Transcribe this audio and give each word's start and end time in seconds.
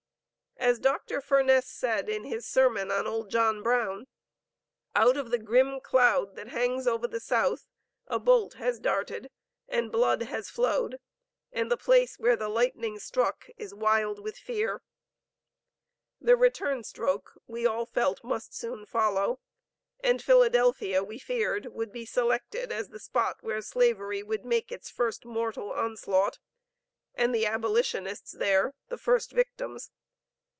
As 0.57 0.77
Dr. 0.77 1.21
Furness 1.21 1.65
said 1.65 2.07
in 2.07 2.23
his 2.23 2.45
sermon 2.47 2.91
on 2.91 3.07
old 3.07 3.31
John 3.31 3.63
Brown: 3.63 4.05
"Out 4.93 5.17
of 5.17 5.31
the 5.31 5.39
grim 5.39 5.79
cloud 5.81 6.35
that 6.35 6.49
hangs 6.49 6.85
over 6.85 7.07
the 7.07 7.19
South, 7.19 7.65
a 8.05 8.19
bolt 8.19 8.53
has 8.53 8.79
darted, 8.79 9.31
and 9.67 9.91
blood 9.91 10.21
has 10.21 10.51
flowed, 10.51 10.99
and 11.51 11.71
the 11.71 11.77
place 11.77 12.19
where 12.19 12.35
the 12.35 12.47
lightning 12.47 12.99
struck, 12.99 13.49
is 13.57 13.73
wild 13.73 14.19
with 14.19 14.37
fear." 14.37 14.83
The 16.21 16.37
return 16.37 16.83
stroke 16.83 17.33
we 17.47 17.65
all 17.65 17.87
felt 17.87 18.23
must 18.23 18.53
soon 18.53 18.85
follow, 18.85 19.39
and 20.01 20.21
Philadelphia, 20.23 21.03
we 21.03 21.17
feared, 21.17 21.73
would 21.73 21.91
be 21.91 22.05
selected 22.05 22.71
as 22.71 22.89
the 22.89 22.99
spot 22.99 23.37
where 23.41 23.61
Slavery 23.63 24.21
would 24.21 24.45
make 24.45 24.71
its 24.71 24.91
first 24.91 25.25
mortal 25.25 25.71
onslaught, 25.71 26.37
and 27.15 27.33
the 27.33 27.47
abolitionists 27.47 28.33
there, 28.33 28.75
the 28.89 28.97
first 28.99 29.31
victims. 29.31 29.89